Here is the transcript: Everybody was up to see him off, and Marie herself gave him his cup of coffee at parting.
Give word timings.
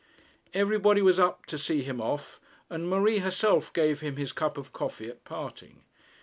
Everybody 0.55 1.03
was 1.03 1.19
up 1.19 1.45
to 1.45 1.59
see 1.59 1.83
him 1.83 2.01
off, 2.01 2.41
and 2.71 2.89
Marie 2.89 3.19
herself 3.19 3.71
gave 3.71 3.99
him 3.99 4.15
his 4.15 4.31
cup 4.31 4.57
of 4.57 4.73
coffee 4.73 5.09
at 5.11 5.23
parting. 5.25 5.83